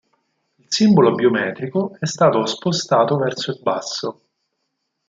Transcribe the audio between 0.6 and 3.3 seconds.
simbolo biometrico è stato spostato